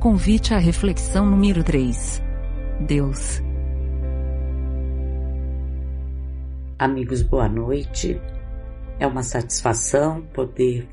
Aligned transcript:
Convite 0.00 0.54
à 0.54 0.58
reflexão 0.58 1.28
número 1.28 1.64
3. 1.64 2.22
Deus. 2.86 3.40
Amigos, 6.78 7.20
boa 7.22 7.48
noite. 7.48 8.16
É 9.00 9.08
uma 9.08 9.24
satisfação 9.24 10.24
poder 10.28 10.88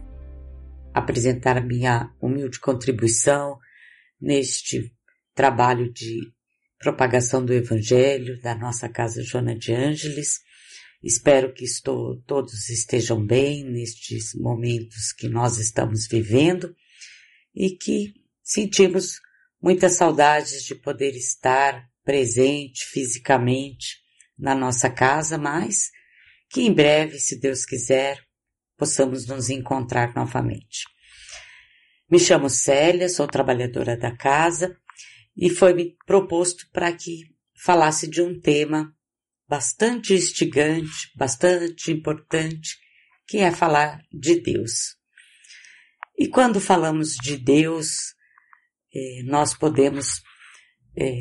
apresentar 0.92 1.56
a 1.56 1.62
minha 1.62 2.12
humilde 2.20 2.60
contribuição 2.60 3.60
neste 4.20 4.92
trabalho 5.36 5.94
de 5.94 6.34
propagação 6.80 7.46
do 7.46 7.54
Evangelho 7.54 8.42
da 8.42 8.56
nossa 8.56 8.90
casa 8.90 9.22
Joana 9.22 9.56
de 9.56 9.72
Ângeles. 9.72 10.40
Espero 11.04 11.54
que 11.54 11.64
estou, 11.64 12.20
todos 12.22 12.70
estejam 12.70 13.24
bem 13.24 13.64
nestes 13.66 14.34
momentos 14.34 15.14
que 15.14 15.30
nós 15.30 15.60
estamos 15.60 16.08
vivendo 16.08 16.76
e 17.56 17.70
que 17.70 18.25
sentimos 18.46 19.20
muitas 19.60 19.94
saudades 19.94 20.64
de 20.64 20.76
poder 20.76 21.16
estar 21.16 21.90
presente 22.04 22.86
fisicamente 22.86 23.98
na 24.38 24.54
nossa 24.54 24.88
casa, 24.88 25.38
mas 25.40 25.90
que 26.50 26.62
em 26.62 26.72
breve, 26.72 27.18
se 27.18 27.40
Deus 27.40 27.66
quiser, 27.66 28.24
possamos 28.78 29.26
nos 29.26 29.50
encontrar 29.50 30.14
novamente. 30.14 30.86
Me 32.08 32.20
chamo 32.20 32.48
Célia, 32.50 33.10
sou 33.10 33.28
trabalhadora 33.28 33.98
da 33.98 34.16
casa 34.16 34.78
e 35.36 35.50
foi-me 35.50 35.98
proposto 36.06 36.70
para 36.72 36.94
que 36.94 37.24
falasse 37.56 38.08
de 38.08 38.22
um 38.22 38.40
tema 38.40 38.94
bastante 39.48 40.14
instigante, 40.14 41.12
bastante 41.16 41.92
importante, 41.92 42.78
que 43.28 43.40
é 43.40 43.50
falar 43.50 44.04
de 44.14 44.40
Deus. 44.40 44.96
E 46.18 46.28
quando 46.28 46.62
falamos 46.62 47.16
de 47.16 47.38
Deus, 47.38 48.15
é, 48.96 49.24
nós 49.24 49.54
podemos 49.54 50.22
é, 50.98 51.12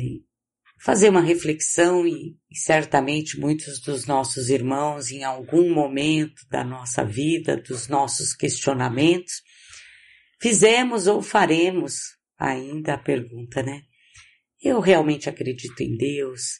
fazer 0.79 1.09
uma 1.09 1.21
reflexão 1.21 2.07
e, 2.07 2.37
e 2.49 2.57
certamente 2.57 3.39
muitos 3.39 3.81
dos 3.81 4.05
nossos 4.05 4.49
irmãos, 4.49 5.11
em 5.11 5.23
algum 5.23 5.73
momento 5.73 6.41
da 6.49 6.63
nossa 6.63 7.03
vida, 7.03 7.57
dos 7.57 7.87
nossos 7.87 8.33
questionamentos, 8.33 9.41
fizemos 10.41 11.07
ou 11.07 11.21
faremos 11.21 11.95
ainda 12.37 12.93
a 12.93 12.97
pergunta, 12.97 13.63
né? 13.63 13.81
Eu 14.61 14.79
realmente 14.79 15.29
acredito 15.29 15.81
em 15.81 15.95
Deus? 15.97 16.59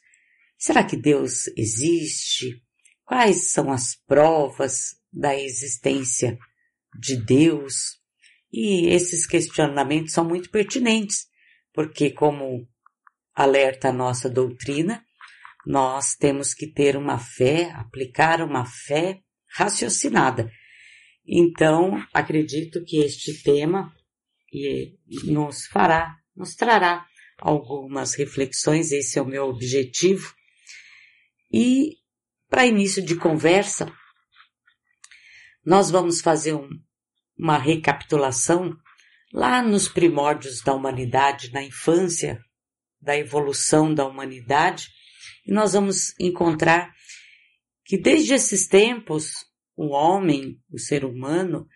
Será 0.58 0.84
que 0.84 0.98
Deus 0.98 1.48
existe? 1.58 2.62
Quais 3.04 3.52
são 3.52 3.72
as 3.72 3.96
provas 4.08 4.96
da 5.12 5.40
existência 5.40 6.38
de 7.00 7.16
Deus? 7.18 8.00
E 8.52 8.88
esses 8.88 9.26
questionamentos 9.26 10.14
são 10.14 10.24
muito 10.24 10.50
pertinentes, 10.50 11.28
porque 11.74 12.12
como 12.12 12.68
alerta 13.34 13.90
a 13.90 13.94
nossa 13.94 14.30
doutrina, 14.30 15.04
nós 15.66 16.16
temos 16.16 16.54
que 16.54 16.68
ter 16.68 16.96
uma 16.96 17.18
fé, 17.18 17.72
aplicar 17.72 18.42
uma 18.42 18.66
fé 18.66 19.20
raciocinada. 19.50 20.50
Então, 21.28 22.06
acredito 22.14 22.84
que 22.86 22.98
este 22.98 23.42
tema 23.42 23.92
nos 25.26 25.66
fará, 25.66 26.16
nos 26.36 26.56
trará 26.56 27.06
algumas 27.40 28.14
reflexões, 28.14 28.92
esse 28.92 29.18
é 29.18 29.22
o 29.22 29.28
meu 29.28 29.46
objetivo. 29.46 30.34
E, 31.52 31.98
para 32.50 32.66
início 32.66 33.04
de 33.04 33.16
conversa, 33.16 33.92
nós 35.66 35.90
vamos 35.90 36.22
fazer 36.22 36.54
um, 36.54 36.70
uma 37.38 37.58
recapitulação 37.58 38.76
lá 39.34 39.62
nos 39.62 39.88
primórdios 39.88 40.62
da 40.62 40.74
humanidade, 40.74 41.52
na 41.52 41.64
infância 41.64 42.40
da 43.02 43.18
evolução 43.18 43.94
da 43.94 44.06
humanidade, 44.06 44.90
e 45.46 45.52
nós 45.52 45.74
vamos 45.74 46.14
encontrar 46.20 46.94
que 47.84 47.98
desde 47.98 48.34
esses 48.34 48.68
tempos 48.68 49.46
o 49.76 49.90
homem, 49.90 50.60
o 50.72 50.80
ser 50.80 51.04
humano, 51.04 51.68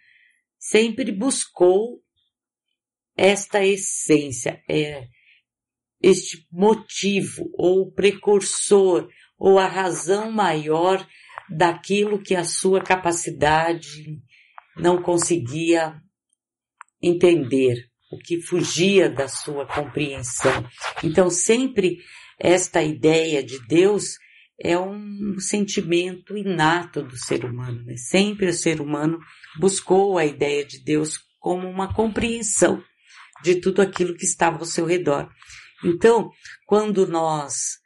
sempre 0.57 1.11
buscou 1.11 2.01
esta 3.15 3.63
essência, 3.63 4.63
é, 4.67 5.07
este 6.01 6.47
motivo 6.51 7.49
ou 7.53 7.91
precursor 7.91 9.09
ou 9.37 9.59
a 9.59 9.67
razão 9.67 10.31
maior 10.31 11.05
daquilo 11.49 12.21
que 12.21 12.35
a 12.35 12.43
sua 12.43 12.81
capacidade 12.81 14.21
não 14.79 15.01
conseguia 15.01 16.01
entender, 17.01 17.89
o 18.11 18.17
que 18.17 18.41
fugia 18.41 19.09
da 19.09 19.27
sua 19.27 19.65
compreensão. 19.65 20.67
Então, 21.03 21.29
sempre 21.29 21.99
esta 22.39 22.81
ideia 22.81 23.43
de 23.43 23.59
Deus 23.67 24.17
é 24.61 24.77
um 24.77 25.39
sentimento 25.39 26.35
inato 26.35 27.03
do 27.03 27.15
ser 27.15 27.45
humano. 27.45 27.83
Né? 27.85 27.95
Sempre 27.97 28.47
o 28.47 28.53
ser 28.53 28.81
humano 28.81 29.19
buscou 29.59 30.17
a 30.17 30.25
ideia 30.25 30.65
de 30.65 30.83
Deus 30.83 31.19
como 31.39 31.69
uma 31.69 31.93
compreensão 31.93 32.83
de 33.43 33.55
tudo 33.55 33.81
aquilo 33.81 34.15
que 34.15 34.25
estava 34.25 34.57
ao 34.57 34.65
seu 34.65 34.85
redor. 34.85 35.29
Então, 35.83 36.29
quando 36.65 37.07
nós 37.07 37.77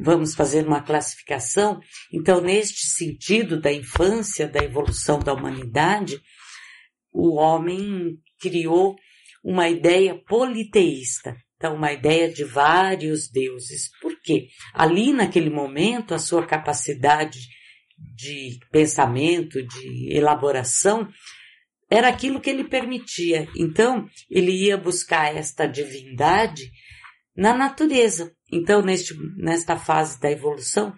vamos 0.00 0.34
fazer 0.34 0.66
uma 0.66 0.82
classificação. 0.82 1.80
Então, 2.12 2.40
neste 2.40 2.86
sentido 2.86 3.60
da 3.60 3.72
infância, 3.72 4.48
da 4.48 4.64
evolução 4.64 5.18
da 5.18 5.34
humanidade, 5.34 6.20
o 7.12 7.36
homem 7.36 8.18
criou 8.40 8.96
uma 9.44 9.68
ideia 9.68 10.14
politeísta. 10.26 11.36
Então, 11.56 11.74
uma 11.74 11.92
ideia 11.92 12.32
de 12.32 12.42
vários 12.42 13.28
deuses. 13.30 13.90
Por 14.00 14.18
quê? 14.22 14.48
Ali, 14.72 15.12
naquele 15.12 15.50
momento, 15.50 16.14
a 16.14 16.18
sua 16.18 16.46
capacidade 16.46 17.38
de 18.16 18.58
pensamento, 18.72 19.62
de 19.62 20.08
elaboração, 20.10 21.06
era 21.90 22.08
aquilo 22.08 22.40
que 22.40 22.48
ele 22.48 22.64
permitia. 22.64 23.46
Então, 23.54 24.08
ele 24.30 24.52
ia 24.52 24.78
buscar 24.78 25.36
esta 25.36 25.66
divindade 25.66 26.70
na 27.40 27.54
natureza. 27.54 28.36
Então, 28.52 28.82
neste, 28.82 29.14
nesta 29.38 29.74
fase 29.74 30.20
da 30.20 30.30
evolução, 30.30 30.94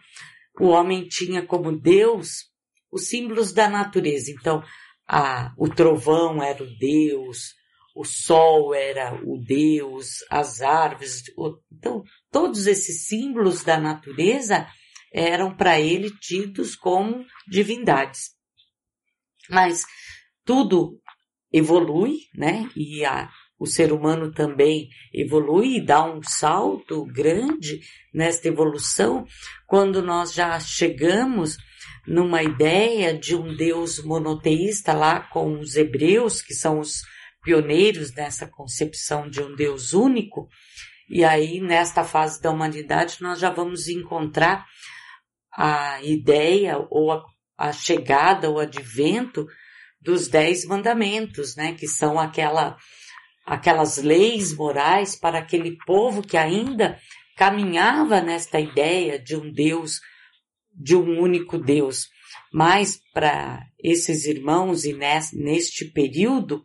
o 0.60 0.66
homem 0.70 1.06
tinha 1.06 1.46
como 1.46 1.78
Deus 1.78 2.50
os 2.90 3.06
símbolos 3.06 3.52
da 3.52 3.68
natureza. 3.68 4.32
Então, 4.32 4.60
a, 5.06 5.54
o 5.56 5.68
trovão 5.68 6.42
era 6.42 6.60
o 6.64 6.76
Deus, 6.78 7.54
o 7.94 8.04
sol 8.04 8.74
era 8.74 9.14
o 9.24 9.38
Deus, 9.38 10.24
as 10.28 10.60
árvores. 10.60 11.22
O, 11.36 11.56
então, 11.70 12.02
todos 12.28 12.66
esses 12.66 13.06
símbolos 13.06 13.62
da 13.62 13.78
natureza 13.78 14.66
eram 15.14 15.56
para 15.56 15.78
ele 15.78 16.10
tidos 16.18 16.74
como 16.74 17.24
divindades. 17.46 18.32
Mas 19.48 19.84
tudo 20.44 21.00
evolui, 21.52 22.16
né? 22.34 22.68
E 22.74 23.04
a, 23.04 23.30
o 23.62 23.66
ser 23.66 23.92
humano 23.92 24.32
também 24.32 24.88
evolui 25.14 25.76
e 25.76 25.80
dá 25.80 26.04
um 26.04 26.20
salto 26.20 27.04
grande 27.06 27.78
nesta 28.12 28.48
evolução 28.48 29.24
quando 29.68 30.02
nós 30.02 30.34
já 30.34 30.58
chegamos 30.58 31.56
numa 32.04 32.42
ideia 32.42 33.16
de 33.16 33.36
um 33.36 33.56
Deus 33.56 34.02
monoteísta 34.02 34.92
lá 34.92 35.20
com 35.20 35.60
os 35.60 35.76
hebreus, 35.76 36.42
que 36.42 36.54
são 36.54 36.80
os 36.80 37.02
pioneiros 37.44 38.12
nessa 38.12 38.48
concepção 38.48 39.30
de 39.30 39.40
um 39.40 39.54
Deus 39.54 39.92
único. 39.92 40.48
E 41.08 41.22
aí, 41.24 41.60
nesta 41.60 42.02
fase 42.02 42.42
da 42.42 42.50
humanidade, 42.50 43.18
nós 43.20 43.38
já 43.38 43.50
vamos 43.50 43.86
encontrar 43.86 44.66
a 45.52 46.02
ideia 46.02 46.84
ou 46.90 47.12
a, 47.12 47.22
a 47.56 47.72
chegada, 47.72 48.50
o 48.50 48.58
advento 48.58 49.46
dos 50.00 50.26
dez 50.26 50.64
mandamentos, 50.64 51.54
né? 51.54 51.74
Que 51.74 51.86
são 51.86 52.18
aquela 52.18 52.76
aquelas 53.44 53.98
leis 53.98 54.54
morais 54.54 55.16
para 55.16 55.38
aquele 55.38 55.76
povo 55.84 56.22
que 56.22 56.36
ainda 56.36 56.98
caminhava 57.36 58.20
nesta 58.20 58.60
ideia 58.60 59.18
de 59.18 59.36
um 59.36 59.52
Deus, 59.52 60.00
de 60.74 60.94
um 60.96 61.20
único 61.20 61.58
Deus. 61.58 62.08
Mas 62.52 63.00
para 63.12 63.60
esses 63.82 64.26
irmãos 64.26 64.84
e 64.84 64.92
neste 64.92 65.86
período, 65.86 66.62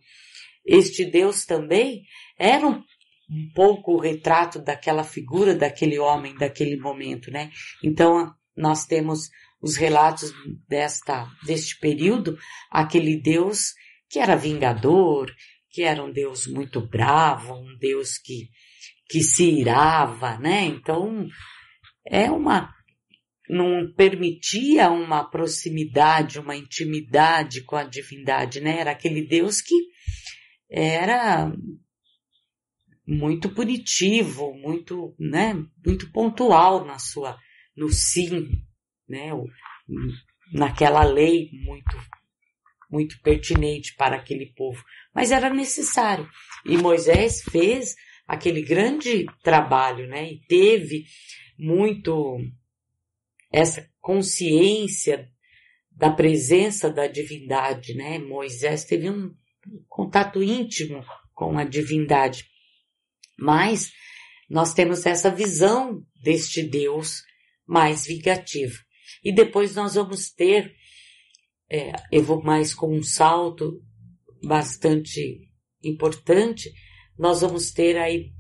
este 0.66 1.06
Deus 1.06 1.46
também 1.46 2.04
era 2.38 2.68
um, 2.68 2.84
um 3.30 3.52
pouco 3.56 3.94
o 3.94 4.00
retrato 4.00 4.60
daquela 4.60 5.04
figura, 5.04 5.56
daquele 5.56 5.98
homem, 5.98 6.36
daquele 6.36 6.78
momento, 6.78 7.32
né? 7.32 7.52
Então, 7.84 8.34
nós 8.56 8.86
temos 8.86 9.30
os 9.62 9.76
relatos 9.76 10.32
desta, 10.68 11.28
deste 11.46 11.80
período, 11.80 12.38
aquele 12.70 13.20
Deus 13.20 13.74
que 14.10 14.20
era 14.20 14.36
vingador, 14.36 15.32
que 15.70 15.84
era 15.84 16.04
um 16.04 16.12
Deus 16.12 16.48
muito 16.48 16.82
bravo, 16.82 17.54
um 17.54 17.78
Deus 17.78 18.18
que, 18.18 18.50
que 19.10 19.22
se 19.22 19.44
irava, 19.44 20.38
né? 20.38 20.64
Então, 20.66 21.28
é 22.06 22.32
uma, 22.32 22.74
não 23.50 23.94
permitia 23.96 24.90
uma 24.90 25.24
proximidade, 25.24 26.40
uma 26.40 26.56
intimidade 26.56 27.64
com 27.64 27.76
a 27.76 27.84
divindade, 27.84 28.60
né? 28.60 28.80
Era 28.80 28.92
aquele 28.92 29.22
Deus 29.22 29.62
que 29.62 29.76
era 30.70 31.52
muito 33.08 33.50
punitivo, 33.50 34.54
muito, 34.54 35.16
né, 35.18 35.54
muito 35.86 36.12
pontual 36.12 36.86
na 36.86 37.00
sua, 37.00 37.38
no 37.76 37.90
sim, 37.90 38.62
né, 39.08 39.32
naquela 40.52 41.04
lei 41.04 41.50
muito, 41.54 41.98
muito 42.90 43.20
pertinente 43.22 43.96
para 43.96 44.16
aquele 44.16 44.48
povo. 44.56 44.84
Mas 45.14 45.32
era 45.32 45.50
necessário. 45.50 46.28
E 46.66 46.78
Moisés 46.78 47.42
fez 47.44 47.96
aquele 48.28 48.62
grande 48.62 49.26
trabalho, 49.42 50.08
né, 50.08 50.32
e 50.32 50.40
teve 50.48 51.06
muito 51.58 52.40
essa 53.52 53.90
consciência 54.02 55.30
da 55.92 56.12
presença 56.12 56.92
da 56.92 57.08
divindade, 57.08 57.96
né? 57.96 58.20
Moisés 58.20 58.86
teve 58.86 59.10
um 59.10 59.34
contato 59.88 60.44
íntimo 60.44 61.04
com 61.34 61.58
a 61.58 61.64
divindade. 61.64 62.46
Mas 63.38 63.92
nós 64.50 64.74
temos 64.74 65.06
essa 65.06 65.32
visão 65.32 66.04
deste 66.22 66.62
Deus 66.62 67.24
mais 67.66 68.06
vingativo. 68.06 68.78
E 69.24 69.32
depois 69.32 69.76
nós 69.76 69.96
vamos 69.96 70.32
ter, 70.32 70.74
é, 71.70 71.92
eu 72.12 72.24
vou 72.24 72.42
mais 72.42 72.74
com 72.74 72.96
um 72.96 73.04
salto 73.04 73.82
bastante 74.44 75.50
importante, 75.84 76.72
nós 77.18 77.42
vamos 77.42 77.72
ter 77.72 77.98
aí 77.98 78.32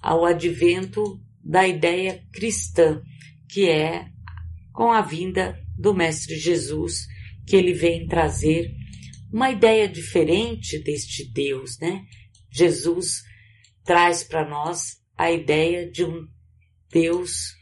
ao 0.00 0.24
advento 0.24 1.20
da 1.44 1.66
ideia 1.66 2.24
cristã, 2.32 3.02
que 3.48 3.68
é 3.68 4.06
com 4.72 4.90
a 4.90 5.02
vinda 5.02 5.58
do 5.78 5.94
Mestre 5.94 6.36
Jesus, 6.36 7.06
que 7.46 7.56
ele 7.56 7.72
vem 7.72 8.06
trazer 8.06 8.70
uma 9.32 9.50
ideia 9.50 9.88
diferente 9.88 10.78
deste 10.82 11.30
Deus, 11.32 11.78
né? 11.78 12.04
Jesus 12.50 13.22
traz 13.84 14.22
para 14.22 14.48
nós 14.48 15.00
a 15.16 15.30
ideia 15.30 15.90
de 15.90 16.04
um 16.04 16.26
Deus 16.90 17.54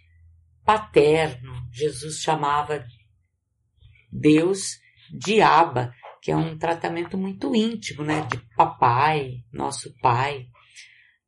paterno. 0.65 1.53
Jesus 1.73 2.19
chamava 2.19 2.85
Deus 4.11 4.80
de 5.13 5.41
Abba, 5.41 5.95
que 6.23 6.31
é 6.31 6.37
um 6.37 6.59
tratamento 6.59 7.17
muito 7.17 7.55
íntimo, 7.55 8.03
né? 8.03 8.27
De 8.31 8.39
papai, 8.57 9.43
nosso 9.53 9.95
pai. 10.01 10.47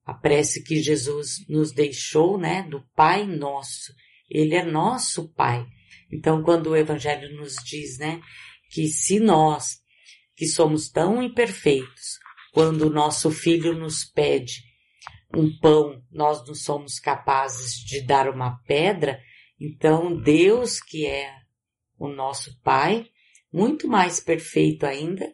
A 0.04 0.12
prece 0.12 0.62
que 0.62 0.82
Jesus 0.82 1.46
nos 1.48 1.72
deixou, 1.72 2.36
né? 2.36 2.62
Do 2.62 2.82
Pai 2.94 3.24
Nosso. 3.24 3.94
Ele 4.28 4.54
é 4.54 4.64
nosso 4.64 5.32
Pai. 5.32 5.64
Então, 6.12 6.42
quando 6.42 6.68
o 6.68 6.76
Evangelho 6.76 7.34
nos 7.36 7.54
diz, 7.64 7.98
né? 7.98 8.20
Que 8.70 8.88
se 8.88 9.20
nós, 9.20 9.78
que 10.36 10.46
somos 10.46 10.90
tão 10.90 11.22
imperfeitos, 11.22 12.18
quando 12.52 12.82
o 12.82 12.90
nosso 12.90 13.30
filho 13.30 13.74
nos 13.78 14.04
pede 14.04 14.62
um 15.34 15.56
pão, 15.58 16.02
nós 16.10 16.46
não 16.46 16.54
somos 16.54 16.98
capazes 16.98 17.74
de 17.74 18.02
dar 18.02 18.28
uma 18.28 18.58
pedra, 18.66 19.18
então 19.58 20.20
Deus, 20.20 20.80
que 20.80 21.06
é 21.06 21.32
o 21.98 22.08
nosso 22.08 22.60
Pai, 22.60 23.06
muito 23.52 23.86
mais 23.86 24.18
perfeito 24.18 24.86
ainda, 24.86 25.32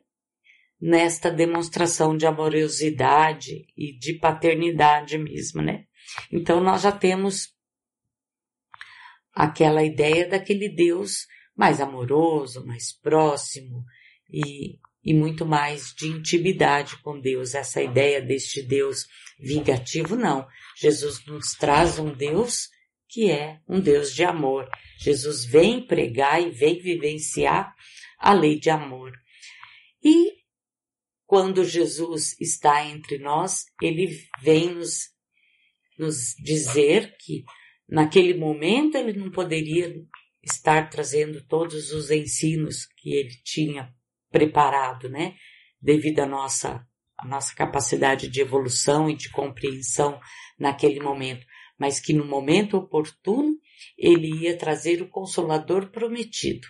nesta 0.81 1.31
demonstração 1.31 2.17
de 2.17 2.27
amorosidade 2.27 3.67
e 3.77 3.97
de 3.99 4.15
paternidade 4.15 5.19
mesmo, 5.19 5.63
né? 5.63 5.85
Então 6.33 6.61
nós 6.61 6.83
já 6.83 6.93
temos 6.93 7.55
aquela 9.33 9.85
ideia 9.85 10.29
daquele 10.29 10.69
Deus 10.69 11.27
mais 11.57 11.81
amoroso, 11.81 12.65
mais 12.65 12.93
próximo 12.93 13.85
e, 14.29 14.79
e 15.05 15.13
muito 15.13 15.45
mais 15.45 15.93
de 15.95 16.07
intimidade 16.07 16.97
com 17.03 17.21
Deus. 17.21 17.55
Essa 17.55 17.83
ideia 17.83 18.23
deste 18.23 18.63
Deus 18.63 19.07
vingativo, 19.39 20.17
não. 20.17 20.47
Jesus 20.81 21.25
nos 21.27 21.53
traz 21.55 21.99
um 21.99 22.13
Deus 22.13 22.69
que 23.09 23.31
é 23.31 23.61
um 23.67 23.81
Deus 23.81 24.15
de 24.15 24.23
amor. 24.23 24.69
Jesus 24.99 25.45
vem 25.45 25.85
pregar 25.85 26.43
e 26.43 26.51
vem 26.51 26.79
vivenciar 26.79 27.75
a 28.19 28.33
lei 28.33 28.59
de 28.59 28.71
amor. 28.71 29.13
E 30.03 30.39
quando 31.27 31.65
Jesus 31.65 32.39
está 32.41 32.85
entre 32.87 33.19
nós, 33.19 33.67
ele 33.83 34.09
vem 34.41 34.75
nos, 34.75 35.11
nos 35.99 36.35
dizer 36.43 37.15
que 37.19 37.45
naquele 37.89 38.35
momento 38.35 38.97
ele 38.97 39.13
não 39.13 39.31
poderia 39.31 39.95
estar 40.43 40.89
trazendo 40.89 41.45
todos 41.47 41.93
os 41.93 42.11
ensinos 42.11 42.87
que 42.97 43.15
ele 43.15 43.35
tinha 43.45 43.95
preparado, 44.31 45.09
né? 45.09 45.37
Devido 45.81 46.21
à 46.21 46.27
nossa, 46.27 46.87
à 47.17 47.27
nossa 47.27 47.55
capacidade 47.55 48.29
de 48.29 48.41
evolução 48.41 49.11
e 49.11 49.17
de 49.17 49.31
compreensão 49.31 50.19
naquele 50.59 51.01
momento, 51.01 51.47
mas 51.79 52.01
que 52.01 52.13
no 52.13 52.25
momento 52.25 52.77
oportuno 52.77 53.55
ele 53.97 54.45
ia 54.45 54.57
trazer 54.57 55.03
o 55.03 55.09
consolador 55.09 55.91
prometido. 55.91 56.67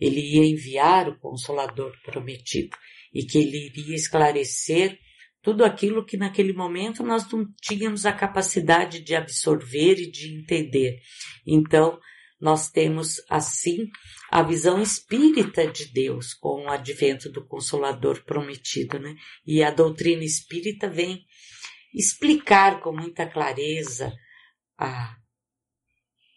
Ele 0.00 0.20
ia 0.20 0.44
enviar 0.44 1.08
o 1.08 1.18
consolador 1.18 1.92
prometido 2.04 2.76
e 3.12 3.24
que 3.24 3.38
ele 3.38 3.66
iria 3.66 3.94
esclarecer 3.94 4.98
tudo 5.40 5.64
aquilo 5.64 6.04
que 6.04 6.16
naquele 6.16 6.52
momento 6.52 7.02
nós 7.02 7.30
não 7.30 7.46
tínhamos 7.60 8.06
a 8.06 8.12
capacidade 8.12 9.00
de 9.00 9.14
absorver 9.14 10.00
e 10.00 10.10
de 10.10 10.34
entender. 10.34 10.98
Então, 11.46 11.98
nós 12.40 12.70
temos 12.70 13.22
assim 13.30 13.88
a 14.30 14.42
visão 14.42 14.82
espírita 14.82 15.66
de 15.66 15.92
Deus 15.92 16.34
com 16.34 16.64
o 16.64 16.68
advento 16.68 17.30
do 17.30 17.46
Consolador 17.46 18.24
prometido, 18.24 18.98
né? 18.98 19.14
E 19.46 19.62
a 19.62 19.70
doutrina 19.70 20.24
espírita 20.24 20.88
vem 20.88 21.24
explicar 21.94 22.80
com 22.80 22.92
muita 22.92 23.26
clareza 23.26 24.12
a, 24.76 25.16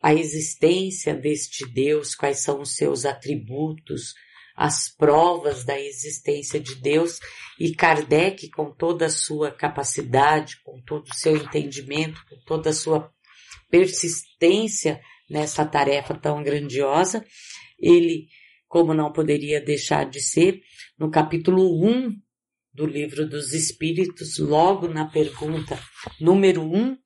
a 0.07 0.13
existência 0.13 1.13
deste 1.13 1.67
Deus, 1.67 2.15
quais 2.15 2.39
são 2.39 2.61
os 2.61 2.77
seus 2.77 3.03
atributos, 3.03 4.13
as 4.55 4.87
provas 4.87 5.65
da 5.65 5.77
existência 5.77 6.61
de 6.61 6.75
Deus 6.75 7.19
e 7.59 7.75
Kardec, 7.75 8.49
com 8.51 8.71
toda 8.71 9.07
a 9.07 9.09
sua 9.09 9.51
capacidade, 9.51 10.61
com 10.63 10.81
todo 10.81 11.03
o 11.09 11.13
seu 11.13 11.35
entendimento, 11.35 12.21
com 12.29 12.37
toda 12.45 12.69
a 12.69 12.73
sua 12.73 13.11
persistência 13.69 15.01
nessa 15.29 15.65
tarefa 15.65 16.13
tão 16.15 16.41
grandiosa, 16.41 17.25
ele, 17.77 18.29
como 18.65 18.93
não 18.93 19.11
poderia 19.11 19.59
deixar 19.59 20.09
de 20.09 20.21
ser, 20.21 20.61
no 20.97 21.11
capítulo 21.11 21.85
1 21.85 22.17
do 22.73 22.85
livro 22.85 23.27
dos 23.27 23.51
Espíritos, 23.51 24.39
logo 24.39 24.87
na 24.87 25.03
pergunta 25.03 25.77
número 26.17 26.61
1, 26.61 26.97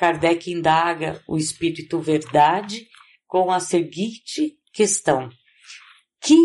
Kardec 0.00 0.50
indaga 0.50 1.22
o 1.28 1.36
Espírito 1.36 2.00
Verdade 2.00 2.88
com 3.26 3.50
a 3.50 3.60
seguinte 3.60 4.56
questão: 4.72 5.28
Que 6.18 6.38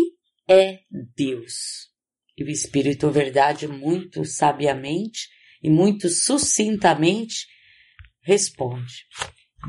é 0.46 0.80
Deus. 1.16 1.88
E 2.36 2.44
o 2.44 2.50
Espírito 2.50 3.10
Verdade, 3.10 3.66
muito 3.66 4.26
sabiamente 4.26 5.30
e 5.62 5.70
muito 5.70 6.10
sucintamente, 6.10 7.46
responde: 8.20 9.06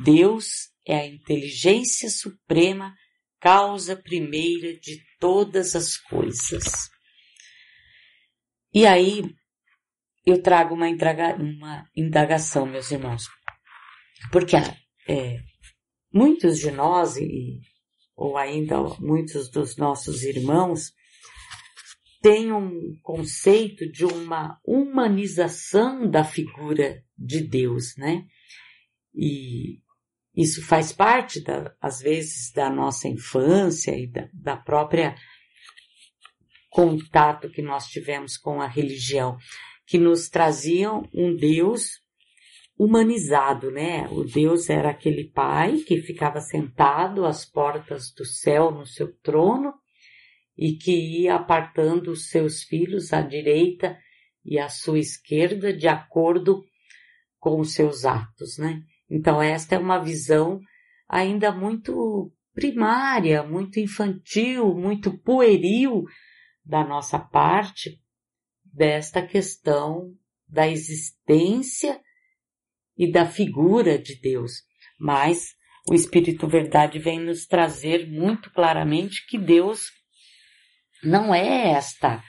Deus 0.04 0.70
é 0.86 0.98
a 0.98 1.08
inteligência 1.08 2.10
suprema, 2.10 2.94
causa 3.40 3.96
primeira 3.96 4.78
de 4.78 5.02
todas 5.18 5.78
as 5.78 5.96
coisas. 5.96 6.90
E 8.74 8.86
aí 8.86 9.24
eu 10.26 10.44
trago 10.44 10.76
uma, 10.76 10.88
uma 11.40 11.90
indagação, 11.96 12.66
meus 12.66 12.92
irmãos, 12.92 13.37
porque 14.32 14.56
é, 15.08 15.40
muitos 16.14 16.60
de 16.60 16.72
nós, 16.72 17.18
e 17.18 17.60
ou 18.16 18.36
ainda 18.36 18.82
muitos 19.00 19.50
dos 19.50 19.78
nossos 19.78 20.24
irmãos, 20.24 20.92
têm 22.22 22.52
um 22.52 22.98
conceito 23.02 23.90
de 23.92 24.06
uma 24.06 24.60
humanização 24.66 26.10
da 26.10 26.24
figura 26.24 27.04
de 27.18 27.42
Deus, 27.42 27.96
né? 27.96 28.26
E 29.14 29.80
isso 30.36 30.64
faz 30.66 30.92
parte, 30.92 31.42
da, 31.44 31.76
às 31.82 32.00
vezes, 32.00 32.52
da 32.52 32.70
nossa 32.70 33.08
infância 33.08 33.92
e 33.92 34.08
da, 34.08 34.28
da 34.34 34.58
própria 34.58 35.16
contato 36.70 37.50
que 37.50 37.62
nós 37.62 37.88
tivemos 37.88 38.38
com 38.38 38.62
a 38.62 38.68
religião, 38.68 39.38
que 39.86 39.98
nos 39.98 40.30
traziam 40.30 41.08
um 41.14 41.36
Deus 41.36 42.02
humanizado, 42.78 43.72
né? 43.72 44.08
O 44.10 44.24
Deus 44.24 44.70
era 44.70 44.92
aquele 44.92 45.26
pai 45.32 45.78
que 45.78 46.02
ficava 46.02 46.40
sentado 46.40 47.26
às 47.26 47.44
portas 47.44 48.12
do 48.12 48.24
céu 48.24 48.72
no 48.72 48.86
seu 48.86 49.12
trono 49.22 49.74
e 50.56 50.74
que 50.74 51.22
ia 51.22 51.36
apartando 51.36 52.12
os 52.12 52.30
seus 52.30 52.64
filhos 52.64 53.12
à 53.14 53.22
direita 53.22 53.98
e 54.46 54.60
à 54.60 54.70
sua 54.70 55.00
esquerda 55.00 55.74
de 55.74 55.88
acordo 55.88 56.64
com 57.40 57.60
os 57.60 57.74
seus 57.74 58.06
atos, 58.06 58.58
né? 58.58 58.82
Então 59.10 59.42
esta 59.42 59.76
é 59.76 59.80
uma 59.80 60.00
visão 60.00 60.60
ainda 61.08 61.52
muito 61.52 62.32
primária, 62.54 63.44
muito 63.44 63.80
infantil, 63.80 64.74
muito 64.76 65.18
pueril 65.20 66.04
da 66.64 66.84
nossa 66.84 67.18
parte 67.18 68.00
desta 68.64 69.26
questão 69.26 70.14
da 70.48 70.68
existência 70.68 72.00
e 72.98 73.12
da 73.12 73.26
figura 73.26 73.98
de 73.98 74.20
Deus, 74.20 74.64
mas 75.00 75.56
o 75.90 75.94
Espírito 75.94 76.48
Verdade 76.48 77.00
vem 77.00 77.20
nos 77.20 77.46
trazer 77.46 78.08
muito 78.08 78.52
claramente 78.52 79.26
que 79.28 79.38
Deus 79.38 79.92
não 81.04 81.34
é 81.34 81.72
esta, 81.72 82.24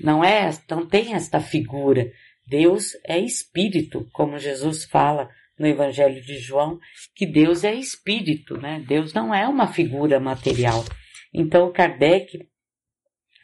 não 0.00 0.24
é, 0.24 0.50
não 0.68 0.86
tem 0.86 1.14
esta 1.14 1.40
figura. 1.40 2.10
Deus 2.46 2.92
é 3.06 3.18
espírito, 3.18 4.08
como 4.12 4.38
Jesus 4.38 4.84
fala 4.84 5.28
no 5.58 5.66
Evangelho 5.66 6.20
de 6.22 6.38
João, 6.38 6.78
que 7.14 7.24
Deus 7.24 7.62
é 7.62 7.72
espírito, 7.72 8.56
né? 8.58 8.84
Deus 8.86 9.12
não 9.12 9.32
é 9.32 9.46
uma 9.46 9.68
figura 9.68 10.18
material. 10.18 10.84
Então 11.32 11.72
Kardec 11.72 12.48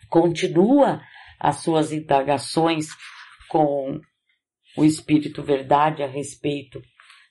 continua 0.08 1.00
as 1.38 1.56
suas 1.62 1.92
indagações 1.92 2.88
com 3.48 4.00
o 4.76 4.84
Espírito 4.84 5.42
Verdade 5.42 6.02
a 6.02 6.06
respeito 6.06 6.80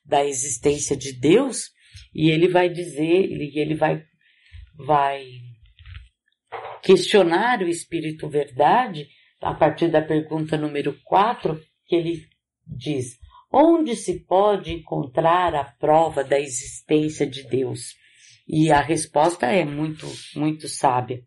da 0.05 0.25
existência 0.25 0.95
de 0.95 1.13
Deus 1.19 1.71
e 2.13 2.29
ele 2.29 2.47
vai 2.47 2.69
dizer, 2.69 3.05
ele, 3.05 3.51
ele 3.55 3.75
vai, 3.75 4.03
vai 4.75 5.25
questionar 6.81 7.61
o 7.61 7.67
Espírito 7.67 8.29
Verdade 8.29 9.07
a 9.41 9.53
partir 9.53 9.89
da 9.89 10.01
pergunta 10.01 10.57
número 10.57 10.97
4, 11.03 11.61
que 11.85 11.95
ele 11.95 12.27
diz: 12.65 13.17
Onde 13.51 13.95
se 13.95 14.25
pode 14.25 14.73
encontrar 14.73 15.53
a 15.53 15.63
prova 15.63 16.23
da 16.23 16.39
existência 16.39 17.27
de 17.27 17.43
Deus? 17.43 17.95
E 18.47 18.71
a 18.71 18.81
resposta 18.81 19.45
é 19.47 19.65
muito, 19.65 20.07
muito 20.35 20.67
sábia. 20.67 21.21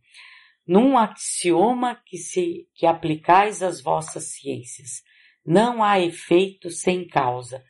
Num 0.67 0.97
axioma 0.97 2.01
que 2.07 2.17
se, 2.17 2.67
que 2.75 2.87
aplicais 2.87 3.63
às 3.63 3.83
vossas 3.83 4.33
ciências. 4.33 5.03
Não 5.45 5.83
há 5.83 6.01
efeito 6.01 6.71
sem 6.71 7.07
causa. 7.07 7.65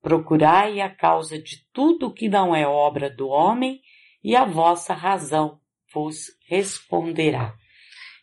Procurai 0.00 0.80
a 0.80 0.88
causa 0.88 1.40
de 1.40 1.66
tudo 1.72 2.12
que 2.12 2.28
não 2.28 2.54
é 2.54 2.66
obra 2.66 3.10
do 3.10 3.28
homem 3.28 3.80
e 4.22 4.34
a 4.34 4.44
vossa 4.44 4.94
razão 4.94 5.60
vos 5.92 6.26
responderá. 6.46 7.54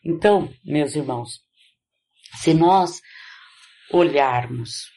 Então, 0.04 0.52
meus 0.64 0.94
irmãos, 0.94 1.40
se 2.36 2.54
nós 2.54 3.00
olharmos 3.92 4.90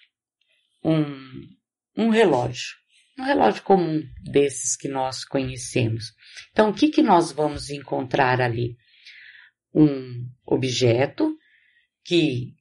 um, 0.83 1.03
um 1.95 2.09
relógio, 2.09 2.75
um 3.17 3.23
relógio 3.23 3.63
comum 3.63 4.01
desses 4.23 4.75
que 4.75 4.87
nós 4.87 5.25
conhecemos, 5.25 6.13
então 6.51 6.69
o 6.69 6.73
que, 6.73 6.89
que 6.89 7.01
nós 7.01 7.31
vamos 7.31 7.69
encontrar 7.69 8.41
ali? 8.41 8.77
Um 9.73 10.27
objeto 10.45 11.37
que 12.03 12.55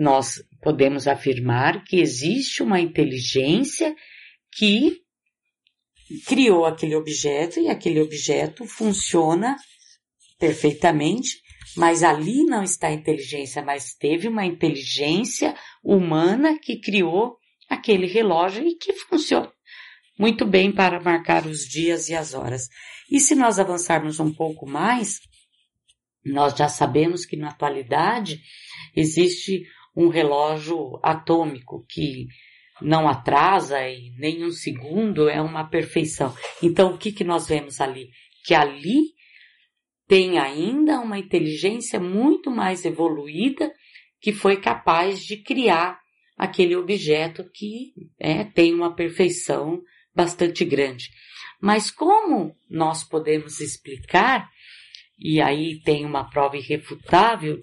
nós 0.00 0.42
podemos 0.62 1.06
afirmar 1.06 1.84
que 1.84 2.00
existe 2.00 2.62
uma 2.62 2.80
inteligência 2.80 3.94
que 4.50 4.96
criou 6.26 6.64
aquele 6.64 6.96
objeto 6.96 7.60
e 7.60 7.68
aquele 7.68 8.00
objeto 8.00 8.64
funciona 8.64 9.56
perfeitamente, 10.38 11.42
mas 11.76 12.02
ali 12.02 12.44
não 12.44 12.62
está 12.62 12.88
a 12.88 12.94
inteligência, 12.94 13.62
mas 13.62 13.94
teve 13.94 14.26
uma 14.26 14.46
inteligência 14.46 15.54
humana 15.84 16.58
que 16.58 16.80
criou 16.80 17.36
aquele 17.68 18.06
relógio 18.06 18.66
e 18.66 18.76
que 18.76 18.94
funciona 18.94 19.52
muito 20.18 20.46
bem 20.46 20.72
para 20.72 20.98
marcar 20.98 21.46
os 21.46 21.66
dias 21.66 22.08
e 22.08 22.14
as 22.14 22.32
horas. 22.32 22.68
E 23.10 23.20
se 23.20 23.34
nós 23.34 23.58
avançarmos 23.58 24.18
um 24.18 24.32
pouco 24.32 24.66
mais, 24.66 25.20
nós 26.24 26.56
já 26.56 26.68
sabemos 26.68 27.26
que 27.26 27.36
na 27.36 27.50
atualidade 27.50 28.40
existe 28.96 29.62
um 29.96 30.08
relógio 30.08 30.98
atômico 31.02 31.84
que 31.88 32.26
não 32.80 33.08
atrasa 33.08 33.78
nem 34.18 34.44
um 34.44 34.50
segundo 34.50 35.28
é 35.28 35.40
uma 35.40 35.64
perfeição. 35.64 36.34
Então, 36.62 36.94
o 36.94 36.98
que, 36.98 37.12
que 37.12 37.24
nós 37.24 37.46
vemos 37.46 37.80
ali? 37.80 38.10
Que 38.44 38.54
ali 38.54 39.14
tem 40.08 40.38
ainda 40.38 40.98
uma 40.98 41.18
inteligência 41.18 42.00
muito 42.00 42.50
mais 42.50 42.84
evoluída 42.84 43.72
que 44.20 44.32
foi 44.32 44.56
capaz 44.60 45.24
de 45.24 45.36
criar 45.36 46.00
aquele 46.36 46.74
objeto 46.74 47.44
que 47.52 47.92
é, 48.18 48.44
tem 48.44 48.74
uma 48.74 48.94
perfeição 48.94 49.80
bastante 50.14 50.64
grande. 50.64 51.10
Mas 51.60 51.90
como 51.90 52.56
nós 52.68 53.04
podemos 53.04 53.60
explicar, 53.60 54.48
e 55.18 55.40
aí 55.40 55.80
tem 55.82 56.06
uma 56.06 56.28
prova 56.28 56.56
irrefutável 56.56 57.60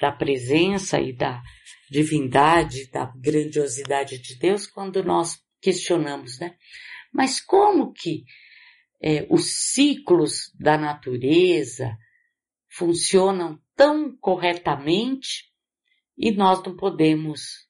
da 0.00 0.12
presença 0.12 1.00
e 1.00 1.12
da 1.12 1.42
divindade, 1.90 2.90
da 2.90 3.06
grandiosidade 3.16 4.18
de 4.20 4.38
Deus 4.38 4.66
quando 4.66 5.02
nós 5.02 5.38
questionamos, 5.60 6.38
né? 6.38 6.56
Mas 7.12 7.40
como 7.40 7.92
que 7.92 8.24
é, 9.02 9.26
os 9.30 9.72
ciclos 9.72 10.50
da 10.58 10.76
natureza 10.76 11.96
funcionam 12.68 13.60
tão 13.76 14.16
corretamente 14.16 15.44
e 16.16 16.32
nós 16.32 16.62
não 16.64 16.76
podemos 16.76 17.68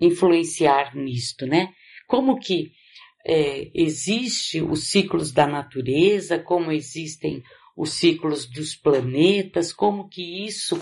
influenciar 0.00 0.94
nisto, 0.96 1.46
né? 1.46 1.72
Como 2.06 2.38
que 2.38 2.72
é, 3.26 3.70
existe 3.74 4.60
os 4.60 4.88
ciclos 4.88 5.32
da 5.32 5.46
natureza, 5.46 6.38
como 6.38 6.70
existem 6.72 7.42
os 7.76 7.94
ciclos 7.94 8.46
dos 8.46 8.76
planetas, 8.76 9.72
como 9.72 10.08
que 10.08 10.46
isso 10.46 10.80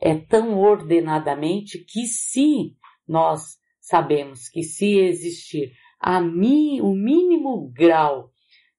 é 0.00 0.14
tão 0.14 0.58
ordenadamente 0.58 1.84
que 1.84 2.06
se 2.06 2.74
nós 3.06 3.58
sabemos 3.80 4.48
que 4.48 4.62
se 4.62 4.98
existir 4.98 5.72
a 6.00 6.20
mim, 6.20 6.80
o 6.80 6.94
mínimo 6.94 7.70
grau 7.70 8.30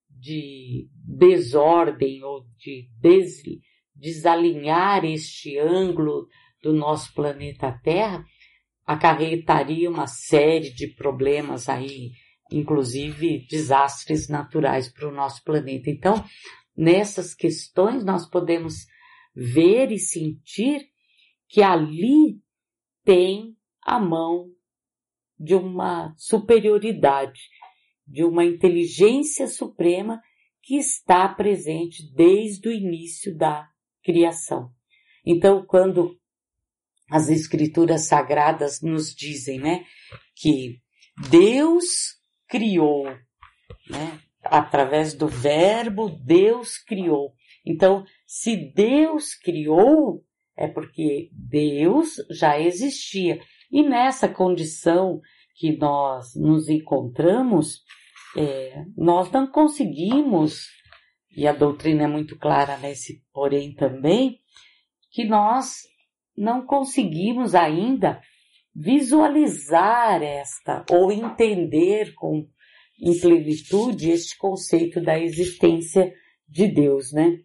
de 0.10 0.90
desordem 0.94 2.24
ou 2.24 2.46
de 2.58 2.90
des, 3.00 3.44
desalinhar 3.96 5.06
este 5.06 5.60
ângulo 5.60 6.28
do 6.62 6.74
nosso 6.74 7.14
planeta 7.14 7.72
Terra, 7.84 8.26
acarretaria 8.86 9.90
uma 9.90 10.08
série 10.08 10.72
de 10.72 10.88
problemas 10.88 11.70
aí, 11.70 12.12
inclusive 12.52 13.46
desastres 13.48 14.28
naturais 14.28 14.92
para 14.92 15.08
o 15.08 15.14
nosso 15.14 15.44
planeta. 15.44 15.90
Então, 15.90 16.24
nessas 16.76 17.36
questões 17.36 18.04
nós 18.04 18.28
podemos 18.28 18.86
ver 19.36 19.92
e 19.92 20.00
sentir 20.00 20.91
que 21.52 21.62
ali 21.62 22.42
tem 23.04 23.58
a 23.84 24.00
mão 24.00 24.50
de 25.38 25.54
uma 25.54 26.16
superioridade, 26.18 27.42
de 28.08 28.24
uma 28.24 28.46
inteligência 28.46 29.48
suprema 29.48 30.22
que 30.64 30.78
está 30.78 31.28
presente 31.28 32.10
desde 32.16 32.70
o 32.70 32.72
início 32.72 33.36
da 33.36 33.68
criação. 34.02 34.72
Então, 35.26 35.66
quando 35.66 36.18
as 37.10 37.28
escrituras 37.28 38.08
sagradas 38.08 38.82
nos 38.82 39.14
dizem, 39.14 39.60
né, 39.60 39.86
que 40.34 40.80
Deus 41.30 41.84
criou, 42.48 43.04
né, 43.90 44.22
através 44.42 45.14
do 45.14 45.28
verbo 45.28 46.10
Deus 46.10 46.78
criou. 46.78 47.34
Então, 47.66 48.06
se 48.26 48.56
Deus 48.74 49.36
criou, 49.36 50.24
é 50.58 50.68
porque 50.68 51.30
Deus 51.32 52.16
já 52.30 52.60
existia. 52.60 53.40
E 53.72 53.84
nessa 53.84 54.28
condição 54.28 55.22
que 55.56 55.78
nós 55.78 56.36
nos 56.36 56.70
encontramos, 56.70 57.84
é, 58.36 58.84
nós 58.98 59.32
não 59.32 59.48
conseguimos, 59.48 60.68
e 61.36 61.48
a 61.48 61.54
doutrina 61.54 62.04
é 62.04 62.08
muito 62.08 62.38
clara 62.38 62.78
nesse 62.78 63.24
porém 63.34 63.74
também, 63.74 64.40
que 65.12 65.26
nós 65.26 65.82
não 66.38 66.66
conseguimos 66.66 67.54
ainda 67.54 68.22
visualizar 68.74 70.24
esta 70.24 70.86
ou 70.90 71.12
entender 71.12 72.14
com 72.16 72.48
em 73.02 73.20
plenitude 73.20 74.12
este 74.12 74.38
conceito 74.38 75.02
da 75.02 75.20
existência 75.20 76.14
de 76.48 76.68
Deus, 76.68 77.12
né? 77.12 77.40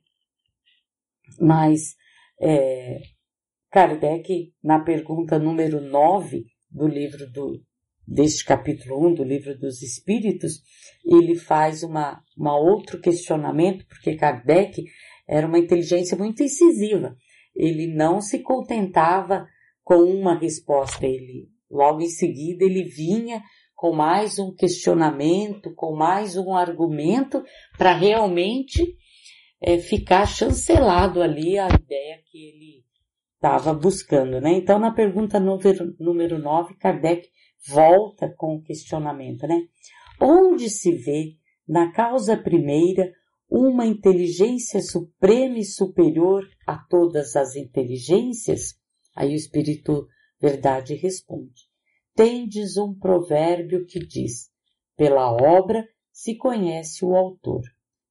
Mas 1.40 1.96
é, 2.40 3.00
Kardec, 3.70 4.52
na 4.62 4.80
pergunta 4.80 5.38
número 5.38 5.80
9 5.80 6.44
do 6.70 6.86
livro 6.86 7.30
do, 7.30 7.60
deste 8.06 8.44
capítulo 8.44 9.08
1 9.08 9.14
do 9.14 9.24
livro 9.24 9.58
dos 9.58 9.82
Espíritos, 9.82 10.60
ele 11.04 11.34
faz 11.34 11.82
uma, 11.82 12.22
uma 12.36 12.58
outro 12.58 13.00
questionamento, 13.00 13.86
porque 13.86 14.16
Kardec 14.16 14.84
era 15.28 15.46
uma 15.46 15.58
inteligência 15.58 16.16
muito 16.16 16.42
incisiva. 16.42 17.16
Ele 17.54 17.86
não 17.86 18.20
se 18.20 18.40
contentava 18.40 19.46
com 19.82 19.96
uma 19.96 20.38
resposta, 20.38 21.06
ele 21.06 21.48
logo 21.70 22.00
em 22.00 22.08
seguida 22.08 22.64
ele 22.64 22.84
vinha 22.84 23.42
com 23.74 23.92
mais 23.92 24.38
um 24.38 24.54
questionamento, 24.54 25.74
com 25.74 25.94
mais 25.94 26.36
um 26.36 26.54
argumento 26.54 27.42
para 27.76 27.92
realmente 27.92 28.96
é, 29.60 29.78
ficar 29.78 30.26
chancelado 30.26 31.22
ali 31.22 31.58
a 31.58 31.68
ideia 31.68 32.20
que 32.30 32.48
ele 32.48 32.84
estava 33.34 33.72
buscando, 33.72 34.40
né? 34.40 34.52
Então, 34.52 34.78
na 34.78 34.92
pergunta 34.92 35.38
número, 35.38 35.94
número 35.98 36.38
9, 36.38 36.76
Kardec 36.76 37.28
volta 37.68 38.32
com 38.36 38.56
o 38.56 38.62
questionamento, 38.62 39.46
né? 39.46 39.62
Onde 40.20 40.70
se 40.70 40.92
vê, 40.92 41.36
na 41.68 41.92
causa 41.92 42.36
primeira, 42.36 43.12
uma 43.48 43.86
inteligência 43.86 44.80
suprema 44.80 45.58
e 45.58 45.64
superior 45.64 46.44
a 46.66 46.78
todas 46.78 47.36
as 47.36 47.54
inteligências? 47.56 48.74
Aí 49.14 49.32
o 49.32 49.36
Espírito 49.36 50.06
Verdade 50.40 50.94
responde: 50.94 51.62
Tendes 52.14 52.76
um 52.76 52.94
provérbio 52.94 53.86
que 53.86 53.98
diz: 53.98 54.50
pela 54.96 55.32
obra 55.32 55.86
se 56.12 56.36
conhece 56.36 57.04
o 57.04 57.14
autor. 57.14 57.62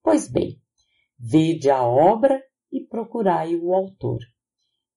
Pois 0.03 0.27
bem, 0.27 0.59
vede 1.17 1.69
a 1.69 1.83
obra 1.83 2.41
e 2.71 2.81
procurai 2.81 3.55
o 3.55 3.73
autor. 3.73 4.19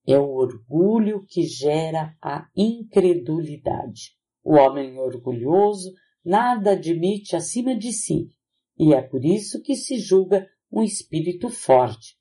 É 0.06 0.18
o 0.18 0.30
orgulho 0.30 1.24
que 1.26 1.42
gera 1.42 2.16
a 2.22 2.48
incredulidade. 2.56 4.16
O 4.42 4.54
homem 4.54 4.98
orgulhoso 4.98 5.92
nada 6.24 6.72
admite 6.72 7.36
acima 7.36 7.76
de 7.76 7.92
si, 7.92 8.30
e 8.78 8.94
é 8.94 9.02
por 9.02 9.24
isso 9.24 9.60
que 9.62 9.74
se 9.74 9.98
julga 9.98 10.48
um 10.70 10.82
espírito 10.82 11.48
forte. 11.48 12.16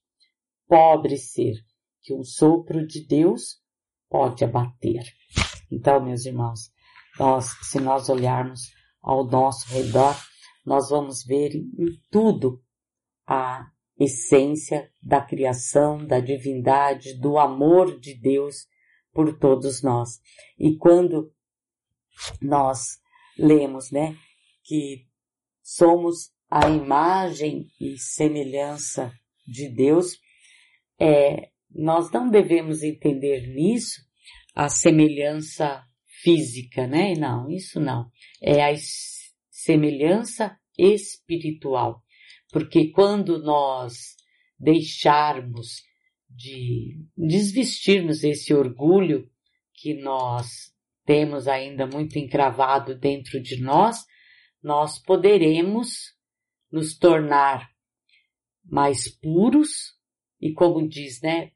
Pobre 0.68 1.18
ser, 1.18 1.56
que 2.02 2.14
um 2.14 2.24
sopro 2.24 2.86
de 2.86 3.06
Deus 3.06 3.62
pode 4.10 4.44
abater. 4.44 5.04
Então, 5.72 6.04
meus 6.04 6.26
irmãos, 6.26 6.72
nós, 7.20 7.50
se 7.64 7.80
nós 7.80 8.10
olharmos 8.10 8.62
ao 9.02 9.26
nosso 9.26 9.68
redor, 9.70 10.16
nós 10.66 10.90
vamos 10.90 11.24
ver 11.26 11.56
em 11.56 12.02
tudo 12.10 12.62
a 13.26 13.70
essência 14.00 14.92
da 15.02 15.22
criação, 15.22 16.06
da 16.06 16.20
divindade, 16.20 17.20
do 17.20 17.38
amor 17.38 18.00
de 18.00 18.14
Deus 18.14 18.68
por 19.12 19.38
todos 19.38 19.82
nós. 19.82 20.22
E 20.60 20.76
quando 20.78 21.34
nós 22.42 23.00
lemos, 23.38 23.92
né, 23.92 24.16
que 24.64 25.06
somos 25.64 26.32
a 26.50 26.70
imagem 26.70 27.68
e 27.80 27.98
semelhança 27.98 29.12
de 29.46 29.70
Deus, 29.70 30.20
é, 31.00 31.50
nós 31.70 32.12
não 32.12 32.30
devemos 32.30 32.84
entender 32.84 33.48
nisso 33.48 34.02
a 34.56 34.70
semelhança 34.70 35.84
física, 36.24 36.88
né? 36.88 37.14
Não, 37.18 37.50
isso 37.50 37.80
não. 37.80 38.10
É 38.42 38.64
a 38.64 38.76
semelhança 39.50 40.58
espiritual. 40.78 42.02
Porque 42.58 42.88
quando 42.88 43.38
nós 43.38 44.16
deixarmos 44.58 45.84
de 46.28 47.06
desvestirmos 47.16 48.24
esse 48.24 48.52
orgulho 48.52 49.30
que 49.76 49.94
nós 49.94 50.74
temos 51.06 51.48
ainda 51.48 51.86
muito 51.86 52.18
encravado 52.18 52.98
dentro 52.98 53.40
de 53.40 53.62
nós, 53.62 54.04
nós 54.60 54.98
poderemos 54.98 56.16
nos 56.72 56.98
tornar 56.98 57.70
mais 58.66 59.08
puros 59.08 59.94
e 60.42 60.52
como 60.52 60.90
diz, 60.90 61.22
né, 61.22 61.52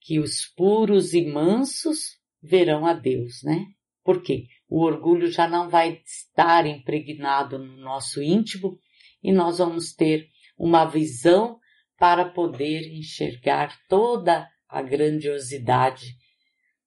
que 0.00 0.20
os 0.20 0.46
puros 0.56 1.12
e 1.12 1.26
mansos 1.26 2.20
verão 2.40 2.86
a 2.86 2.92
Deus, 2.92 3.42
né? 3.42 3.66
Por 4.04 4.22
quê? 4.22 4.46
O 4.68 4.84
orgulho 4.84 5.26
já 5.26 5.48
não 5.48 5.68
vai 5.68 6.00
estar 6.06 6.64
impregnado 6.68 7.58
no 7.58 7.78
nosso 7.78 8.22
íntimo 8.22 8.78
e 9.20 9.32
nós 9.32 9.58
vamos 9.58 9.92
ter 9.92 10.30
uma 10.56 10.84
visão 10.84 11.58
para 11.98 12.24
poder 12.24 12.92
enxergar 12.92 13.76
toda 13.88 14.48
a 14.68 14.82
grandiosidade 14.82 16.16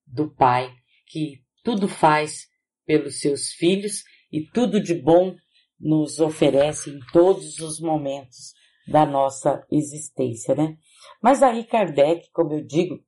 do 0.06 0.30
Pai 0.34 0.72
que 1.06 1.42
tudo 1.62 1.88
faz 1.88 2.48
pelos 2.86 3.20
seus 3.20 3.50
filhos 3.50 4.04
e 4.30 4.46
tudo 4.46 4.80
de 4.80 4.94
bom 4.94 5.34
nos 5.78 6.20
oferece 6.20 6.90
em 6.90 7.00
todos 7.12 7.58
os 7.58 7.80
momentos 7.80 8.54
da 8.86 9.06
nossa 9.06 9.64
existência, 9.70 10.54
né? 10.54 10.76
Mas 11.22 11.42
aí 11.42 11.64
Kardec, 11.64 12.30
como 12.32 12.54
eu 12.54 12.64
digo, 12.64 13.02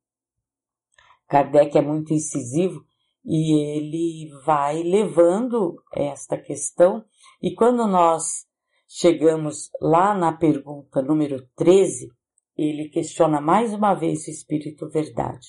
Kardec 1.29 1.77
é 1.77 1.83
muito 1.83 2.13
incisivo 2.13 2.85
e 3.25 3.53
ele 3.77 4.31
vai 4.45 4.83
levando 4.83 5.83
esta 5.95 6.37
questão. 6.37 7.05
E 7.41 7.55
quando 7.55 7.87
nós 7.87 8.47
chegamos 8.95 9.71
lá 9.81 10.13
na 10.13 10.33
pergunta 10.33 11.01
número 11.01 11.49
13, 11.57 12.11
ele 12.55 12.91
questiona 12.91 13.41
mais 13.41 13.73
uma 13.73 13.95
vez 13.95 14.27
o 14.27 14.31
Espírito 14.31 14.87
Verdade. 14.91 15.49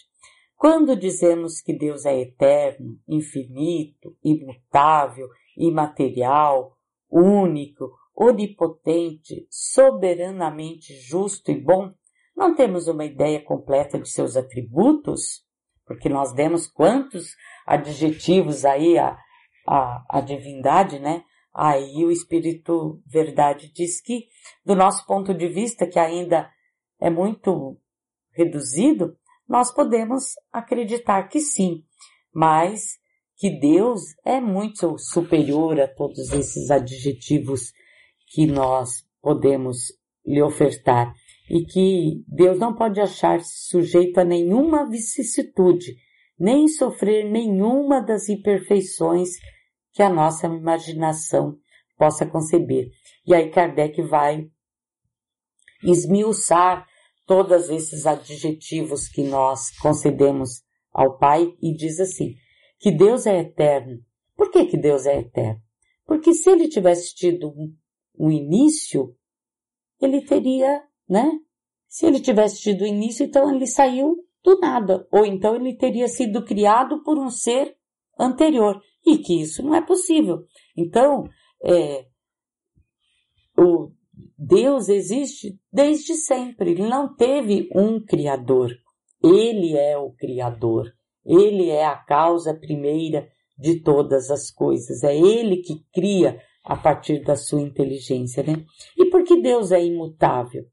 Quando 0.56 0.96
dizemos 0.96 1.60
que 1.60 1.78
Deus 1.78 2.06
é 2.06 2.22
eterno, 2.22 2.98
infinito, 3.06 4.16
imutável, 4.24 5.28
imaterial, 5.58 6.78
único, 7.12 7.92
onipotente, 8.16 9.46
soberanamente 9.50 10.94
justo 10.94 11.52
e 11.52 11.60
bom, 11.60 11.92
não 12.34 12.56
temos 12.56 12.88
uma 12.88 13.04
ideia 13.04 13.44
completa 13.44 14.00
de 14.00 14.08
seus 14.08 14.38
atributos? 14.38 15.44
Porque 15.86 16.08
nós 16.08 16.32
demos 16.32 16.66
quantos 16.66 17.36
adjetivos 17.68 18.64
aí 18.64 18.96
a 18.98 20.22
divindade, 20.22 20.98
né? 20.98 21.26
Aí 21.54 22.04
o 22.04 22.12
Espírito 22.12 23.02
Verdade 23.06 23.72
diz 23.74 24.02
que, 24.02 24.28
do 24.66 24.76
nosso 24.76 25.06
ponto 25.06 25.34
de 25.34 25.48
vista, 25.48 25.86
que 25.86 26.00
ainda 26.00 26.50
é 27.00 27.10
muito 27.10 27.78
reduzido, 28.32 29.16
nós 29.48 29.72
podemos 29.72 30.34
acreditar 30.52 31.28
que 31.28 31.40
sim, 31.40 31.84
mas 32.34 32.98
que 33.38 33.52
Deus 33.60 34.02
é 34.26 34.40
muito 34.40 34.98
superior 34.98 35.80
a 35.80 35.88
todos 35.88 36.32
esses 36.32 36.72
adjetivos 36.72 37.72
que 38.30 38.48
nós 38.48 39.06
podemos 39.22 39.78
lhe 40.26 40.42
ofertar. 40.42 41.14
E 41.50 41.66
que 41.66 42.24
Deus 42.28 42.58
não 42.58 42.74
pode 42.74 43.02
achar-se 43.02 43.68
sujeito 43.68 44.18
a 44.18 44.24
nenhuma 44.24 44.90
vicissitude, 44.90 45.98
nem 46.40 46.68
sofrer 46.68 47.30
nenhuma 47.30 48.02
das 48.02 48.30
imperfeições 48.30 49.30
que 49.94 50.02
a 50.02 50.10
nossa 50.10 50.48
imaginação 50.48 51.58
possa 51.98 52.26
conceber. 52.26 52.90
E 53.26 53.34
aí 53.34 53.50
Kardec 53.50 54.02
vai 54.02 54.48
esmiuçar 55.84 56.86
todos 57.26 57.70
esses 57.70 58.06
adjetivos 58.06 59.08
que 59.08 59.24
nós 59.24 59.70
concedemos 59.78 60.64
ao 60.92 61.18
Pai 61.18 61.56
e 61.62 61.74
diz 61.76 62.00
assim, 62.00 62.36
que 62.80 62.92
Deus 62.92 63.26
é 63.26 63.40
eterno. 63.40 64.00
Por 64.36 64.52
que 64.52 64.66
que 64.66 64.78
Deus 64.78 65.06
é 65.06 65.20
eterno? 65.20 65.62
Porque 66.06 66.34
se 66.34 66.50
ele 66.50 66.68
tivesse 66.68 67.16
tido 67.16 67.54
um, 68.20 68.30
início, 68.30 69.16
ele 70.02 70.26
teria, 70.26 70.84
né? 71.08 71.32
Se 71.88 72.06
ele 72.06 72.20
tivesse 72.20 72.62
tido 72.62 72.86
início, 72.86 73.26
então 73.26 73.54
ele 73.54 73.66
saiu 73.66 74.18
do 74.44 74.60
nada, 74.60 75.08
ou 75.12 75.26
então 75.26 75.56
ele 75.56 75.78
teria 75.78 76.08
sido 76.08 76.44
criado 76.44 77.02
por 77.04 77.18
um 77.18 77.30
ser 77.30 77.78
anterior, 78.20 78.82
e 79.06 79.18
que 79.18 79.42
isso 79.42 79.64
não 79.64 79.76
é 79.76 79.82
possível. 79.82 80.44
Então, 80.78 81.28
é, 81.64 82.06
o 83.58 83.92
Deus 84.38 84.90
existe 84.90 85.60
desde 85.72 86.16
sempre, 86.16 86.72
ele 86.72 86.88
não 86.88 87.14
teve 87.16 87.70
um 87.76 88.04
criador, 88.04 88.72
ele 89.24 89.76
é 89.76 89.98
o 89.98 90.12
criador, 90.12 90.92
ele 91.26 91.70
é 91.70 91.86
a 91.86 91.96
causa 91.96 92.54
primeira 92.54 93.28
de 93.58 93.80
todas 93.82 94.30
as 94.32 94.52
coisas, 94.52 95.04
é 95.04 95.16
ele 95.16 95.58
que 95.58 95.86
cria 95.94 96.42
a 96.66 96.76
partir 96.76 97.24
da 97.24 97.36
sua 97.36 97.62
inteligência, 97.62 98.44
né? 98.44 98.66
E 98.98 99.06
por 99.10 99.24
que 99.24 99.42
Deus 99.42 99.72
é 99.72 99.84
imutável? 99.84 100.66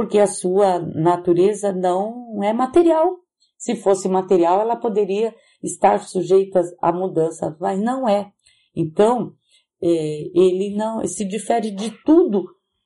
porque 0.00 0.18
a 0.18 0.26
sua 0.26 0.78
natureza 0.78 1.72
não 1.72 2.42
é 2.42 2.54
material. 2.54 3.16
Se 3.58 3.76
fosse 3.76 4.08
material, 4.08 4.58
ela 4.58 4.74
poderia 4.74 5.34
estar 5.62 6.00
sujeita 6.00 6.60
a 6.80 6.92
mudanças, 6.92 7.54
mas 7.58 7.78
não 7.80 8.08
é. 8.08 8.32
Então, 8.74 9.34
é, 9.82 9.88
ele 10.34 10.74
não 10.76 11.04
se 11.06 11.24
difere 11.24 11.70
de 11.70 11.90
tudo 12.04 12.44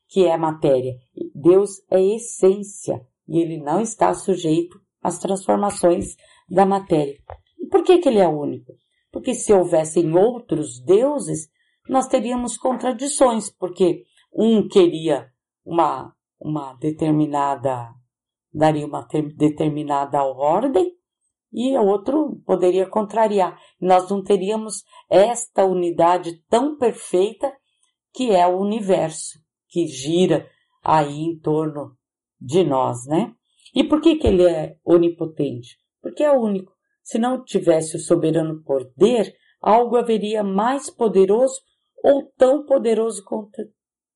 que 0.08 0.24
é 0.24 0.37
matéria. 0.37 0.94
Deus 1.34 1.82
é 1.90 2.00
essência 2.00 3.04
e 3.28 3.40
ele 3.40 3.58
não 3.58 3.80
está 3.80 4.12
sujeito 4.14 4.80
às 5.02 5.18
transformações 5.18 6.16
da 6.48 6.64
matéria. 6.64 7.16
E 7.58 7.66
por 7.66 7.82
que, 7.82 7.98
que 7.98 8.08
ele 8.08 8.18
é 8.18 8.28
único? 8.28 8.72
Porque 9.10 9.34
se 9.34 9.52
houvessem 9.52 10.14
outros 10.16 10.80
deuses, 10.80 11.48
nós 11.88 12.06
teríamos 12.06 12.56
contradições, 12.56 13.50
porque 13.50 14.04
um 14.32 14.66
queria 14.66 15.28
uma 15.64 16.14
uma 16.44 16.74
determinada, 16.74 17.88
daria 18.52 18.87
uma 18.87 19.06
determinada 19.34 20.22
ordem 20.22 20.93
e 21.54 21.78
outro 21.78 22.42
poderia 22.44 22.84
contrariar. 22.84 23.56
Nós 23.80 24.10
não 24.10 24.22
teríamos 24.22 24.82
esta 25.08 25.64
unidade 25.64 26.42
tão 26.50 26.76
perfeita 26.76 27.52
que 28.12 28.32
é 28.32 28.44
o 28.44 28.58
universo, 28.58 29.38
que 29.68 29.86
gira 29.86 30.50
aí 30.82 31.20
em 31.20 31.38
torno 31.38 31.96
de 32.40 32.64
nós, 32.64 33.06
né? 33.06 33.32
E 33.72 33.84
por 33.84 34.00
que, 34.00 34.16
que 34.16 34.26
ele 34.26 34.44
é 34.44 34.76
onipotente? 34.84 35.78
Porque 36.02 36.24
é 36.24 36.32
único. 36.32 36.72
Se 37.02 37.18
não 37.18 37.44
tivesse 37.44 37.96
o 37.96 38.00
soberano 38.00 38.62
poder, 38.62 39.32
algo 39.60 39.96
haveria 39.96 40.42
mais 40.42 40.90
poderoso 40.90 41.60
ou 42.02 42.32
tão 42.36 42.66
poderoso 42.66 43.24
quanto, 43.24 43.62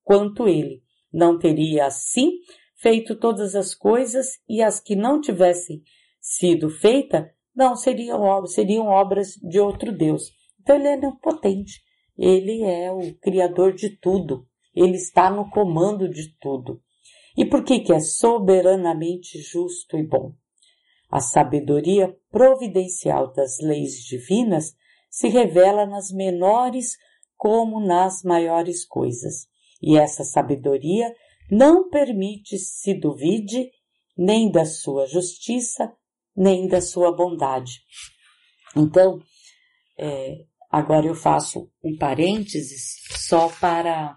quanto 0.02 0.48
ele. 0.48 0.82
Não 1.12 1.38
teria 1.38 1.86
assim 1.86 2.32
feito 2.76 3.16
todas 3.16 3.54
as 3.54 3.74
coisas 3.74 4.38
e 4.48 4.62
as 4.62 4.80
que 4.80 4.94
não 4.94 5.20
tivessem 5.20 5.82
sido 6.28 6.68
feitas 6.68 7.26
não 7.56 7.74
seriam, 7.74 8.46
seriam 8.46 8.86
obras 8.86 9.34
de 9.42 9.58
outro 9.58 9.90
Deus. 9.90 10.30
Então 10.60 10.76
ele 10.76 10.88
é 10.88 10.96
onipotente, 10.96 11.80
ele 12.16 12.62
é 12.62 12.92
o 12.92 13.14
criador 13.14 13.72
de 13.72 13.96
tudo, 13.96 14.46
ele 14.74 14.96
está 14.96 15.30
no 15.30 15.50
comando 15.50 16.08
de 16.08 16.36
tudo. 16.38 16.80
E 17.36 17.44
por 17.46 17.64
que 17.64 17.80
que 17.80 17.92
é 17.92 18.00
soberanamente 18.00 19.40
justo 19.40 19.96
e 19.96 20.06
bom? 20.06 20.34
A 21.10 21.20
sabedoria 21.20 22.14
providencial 22.30 23.32
das 23.32 23.58
leis 23.60 24.04
divinas 24.04 24.74
se 25.10 25.28
revela 25.28 25.86
nas 25.86 26.10
menores 26.12 26.96
como 27.36 27.80
nas 27.80 28.22
maiores 28.22 28.84
coisas. 28.84 29.46
E 29.80 29.96
essa 29.96 30.22
sabedoria 30.22 31.10
não 31.50 31.88
permite 31.88 32.58
se 32.58 32.92
duvide 32.92 33.70
nem 34.16 34.50
da 34.50 34.64
sua 34.64 35.06
justiça, 35.06 35.92
nem 36.38 36.68
da 36.68 36.80
sua 36.80 37.10
bondade. 37.10 37.80
Então, 38.76 39.20
é, 39.98 40.46
agora 40.70 41.06
eu 41.06 41.14
faço 41.16 41.68
um 41.82 41.96
parênteses 41.96 43.02
só 43.26 43.48
para 43.48 44.16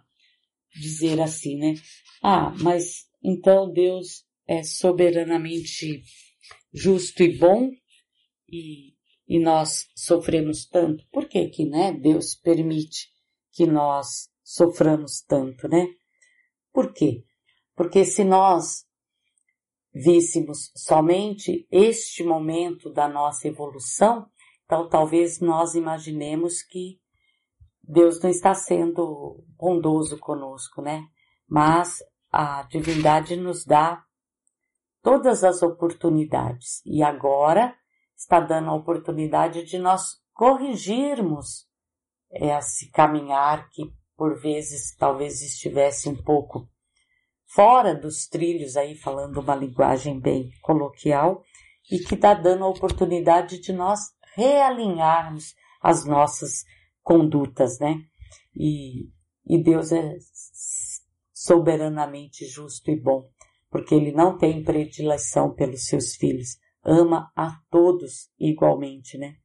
dizer 0.80 1.20
assim, 1.20 1.58
né? 1.58 1.74
Ah, 2.22 2.54
mas 2.60 3.08
então 3.24 3.74
Deus 3.74 4.24
é 4.48 4.62
soberanamente 4.62 6.04
justo 6.72 7.24
e 7.24 7.36
bom 7.38 7.72
e, 8.48 8.94
e 9.28 9.40
nós 9.40 9.88
sofremos 9.96 10.68
tanto. 10.68 11.04
Por 11.12 11.28
que 11.28 11.50
que, 11.50 11.66
né, 11.66 11.92
Deus 11.92 12.36
permite 12.36 13.10
que 13.52 13.66
nós 13.66 14.30
soframos 14.44 15.22
tanto, 15.22 15.68
né? 15.68 15.88
Por 16.72 16.94
quê? 16.94 17.24
Porque 17.76 18.06
se 18.06 18.24
nós 18.24 18.86
víssemos 19.94 20.72
somente 20.76 21.68
este 21.70 22.24
momento 22.24 22.92
da 22.92 23.08
nossa 23.08 23.48
evolução, 23.48 24.28
então 24.66 24.88
talvez 24.88 25.40
nós 25.40 25.76
imaginemos 25.76 26.62
que 26.62 27.00
Deus 27.84 28.22
não 28.22 28.30
está 28.30 28.54
sendo 28.54 29.44
bondoso 29.58 30.18
conosco, 30.18 30.82
né? 30.82 31.08
Mas 31.48 32.02
a 32.32 32.64
divindade 32.64 33.36
nos 33.36 33.66
dá 33.66 34.04
todas 35.02 35.44
as 35.44 35.62
oportunidades 35.62 36.82
e 36.86 37.04
agora 37.04 37.76
está 38.16 38.40
dando 38.40 38.70
a 38.70 38.76
oportunidade 38.76 39.66
de 39.66 39.78
nós 39.78 40.22
corrigirmos 40.34 41.68
esse 42.32 42.90
caminhar 42.92 43.70
que 43.70 43.92
por 44.16 44.40
vezes 44.40 44.96
talvez 44.96 45.42
estivesse 45.42 46.08
um 46.08 46.16
pouco 46.16 46.70
fora 47.54 47.94
dos 47.94 48.28
trilhos 48.28 48.78
aí 48.78 48.96
falando 48.96 49.40
uma 49.40 49.56
linguagem 49.56 50.20
bem 50.20 50.50
coloquial 50.62 51.44
e 51.92 52.00
que 52.00 52.16
está 52.16 52.34
dando 52.34 52.64
a 52.64 52.70
oportunidade 52.70 53.60
de 53.60 53.74
nós 53.74 54.00
realinharmos 54.36 55.54
as 55.82 56.06
nossas 56.06 56.64
condutas, 57.02 57.80
né? 57.80 58.02
E, 58.56 59.10
e 59.46 59.62
Deus 59.64 59.92
é 59.92 60.16
soberanamente 61.34 62.46
justo 62.46 62.92
e 62.92 62.96
bom 62.96 63.30
porque 63.72 63.96
ele 63.96 64.12
não 64.12 64.38
tem 64.38 64.62
predileção 64.62 65.56
pelos 65.56 65.86
seus 65.86 66.16
filhos, 66.16 66.60
ama 66.84 67.32
a 67.36 67.58
todos 67.72 68.30
igualmente, 68.38 69.18
né? 69.18 69.38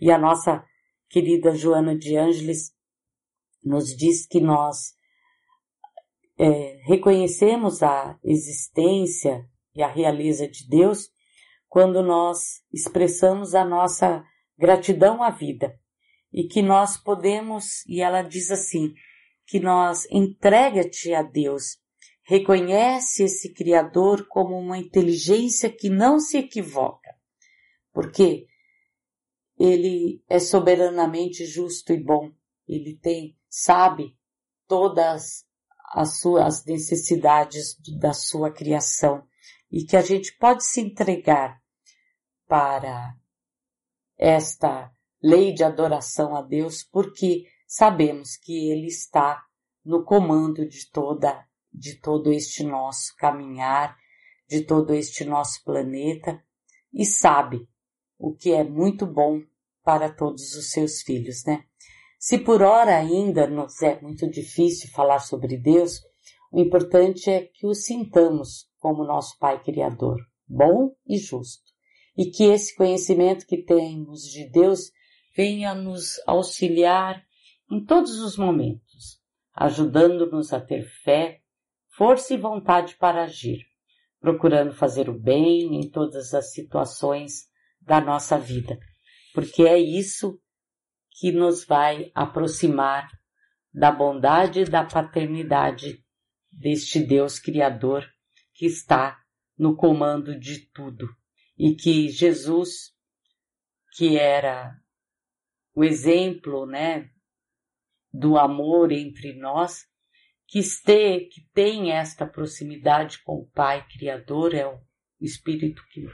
E 0.00 0.10
a 0.10 0.18
nossa 0.18 0.64
querida 1.08 1.54
Joana 1.54 1.96
de 1.96 2.16
Ângeles 2.16 2.72
nos 3.62 3.94
diz 3.94 4.26
que 4.26 4.40
nós 4.40 4.94
é, 6.38 6.80
reconhecemos 6.84 7.82
a 7.82 8.18
existência 8.22 9.48
e 9.74 9.82
a 9.82 9.88
realeza 9.88 10.48
de 10.48 10.68
Deus 10.68 11.08
quando 11.68 12.02
nós 12.02 12.62
expressamos 12.72 13.54
a 13.54 13.64
nossa 13.64 14.24
gratidão 14.56 15.22
à 15.22 15.30
vida. 15.30 15.78
E 16.32 16.44
que 16.44 16.62
nós 16.62 16.96
podemos, 16.96 17.84
e 17.86 18.00
ela 18.00 18.22
diz 18.22 18.50
assim, 18.50 18.92
que 19.46 19.60
nós 19.60 20.06
entrega-te 20.10 21.12
a 21.12 21.22
Deus. 21.22 21.78
Reconhece 22.24 23.24
esse 23.24 23.52
Criador 23.52 24.26
como 24.28 24.58
uma 24.58 24.78
inteligência 24.78 25.70
que 25.70 25.88
não 25.88 26.18
se 26.18 26.38
equivoca, 26.38 27.14
porque 27.92 28.46
ele 29.58 30.22
é 30.28 30.38
soberanamente 30.38 31.44
justo 31.44 31.92
e 31.92 32.02
bom. 32.02 32.32
Ele 32.66 32.96
tem, 32.96 33.36
sabe 33.48 34.16
todas 34.66 35.43
as 35.94 36.18
suas 36.18 36.64
necessidades 36.64 37.78
da 38.00 38.12
sua 38.12 38.50
criação 38.50 39.24
e 39.70 39.84
que 39.84 39.96
a 39.96 40.02
gente 40.02 40.36
pode 40.36 40.64
se 40.64 40.80
entregar 40.80 41.62
para 42.48 43.14
esta 44.18 44.92
lei 45.22 45.54
de 45.54 45.62
adoração 45.62 46.34
a 46.34 46.42
Deus 46.42 46.82
porque 46.82 47.44
sabemos 47.64 48.36
que 48.36 48.70
Ele 48.72 48.88
está 48.88 49.40
no 49.84 50.04
comando 50.04 50.68
de 50.68 50.90
toda 50.90 51.46
de 51.72 51.96
todo 52.00 52.32
este 52.32 52.62
nosso 52.62 53.16
caminhar, 53.16 53.96
de 54.48 54.62
todo 54.62 54.94
este 54.94 55.24
nosso 55.24 55.62
planeta 55.64 56.42
e 56.92 57.04
sabe 57.04 57.68
o 58.18 58.34
que 58.34 58.52
é 58.52 58.64
muito 58.64 59.06
bom 59.06 59.40
para 59.82 60.08
todos 60.12 60.54
os 60.54 60.70
seus 60.70 61.02
filhos, 61.02 61.44
né? 61.44 61.64
Se 62.26 62.38
por 62.38 62.62
hora 62.62 62.96
ainda 62.96 63.46
nos 63.46 63.82
é 63.82 64.00
muito 64.00 64.26
difícil 64.30 64.88
falar 64.92 65.18
sobre 65.18 65.58
Deus, 65.58 66.00
o 66.50 66.58
importante 66.58 67.28
é 67.28 67.42
que 67.42 67.66
o 67.66 67.74
sintamos 67.74 68.66
como 68.78 69.04
nosso 69.04 69.38
Pai 69.38 69.62
Criador, 69.62 70.16
bom 70.48 70.94
e 71.06 71.18
justo, 71.18 71.70
e 72.16 72.30
que 72.30 72.44
esse 72.44 72.74
conhecimento 72.74 73.46
que 73.46 73.58
temos 73.58 74.22
de 74.22 74.48
Deus 74.48 74.90
venha 75.36 75.74
nos 75.74 76.18
auxiliar 76.26 77.22
em 77.70 77.84
todos 77.84 78.18
os 78.20 78.38
momentos, 78.38 79.20
ajudando-nos 79.54 80.50
a 80.54 80.62
ter 80.62 80.82
fé, 81.02 81.42
força 81.94 82.32
e 82.32 82.38
vontade 82.38 82.94
para 82.94 83.24
agir, 83.24 83.66
procurando 84.18 84.72
fazer 84.72 85.10
o 85.10 85.20
bem 85.20 85.78
em 85.78 85.90
todas 85.90 86.32
as 86.32 86.54
situações 86.54 87.50
da 87.82 88.00
nossa 88.00 88.38
vida, 88.38 88.78
porque 89.34 89.64
é 89.64 89.78
isso 89.78 90.40
que 91.14 91.30
nos 91.30 91.64
vai 91.64 92.10
aproximar 92.14 93.08
da 93.72 93.90
bondade 93.90 94.60
e 94.60 94.64
da 94.64 94.84
paternidade 94.84 96.04
deste 96.52 97.00
Deus 97.00 97.38
Criador 97.38 98.04
que 98.52 98.66
está 98.66 99.20
no 99.58 99.76
comando 99.76 100.38
de 100.38 100.66
tudo. 100.72 101.08
E 101.56 101.74
que 101.74 102.08
Jesus, 102.08 102.92
que 103.96 104.18
era 104.18 104.76
o 105.74 105.84
exemplo, 105.84 106.66
né, 106.66 107.10
do 108.12 108.36
amor 108.36 108.92
entre 108.92 109.34
nós, 109.34 109.84
que, 110.46 110.60
este, 110.60 111.20
que 111.20 111.40
tem 111.52 111.92
esta 111.92 112.26
proximidade 112.26 113.22
com 113.24 113.40
o 113.40 113.50
Pai 113.50 113.86
Criador, 113.88 114.54
é 114.54 114.66
o 114.66 114.80
Espírito 115.20 115.82
que 115.90 116.06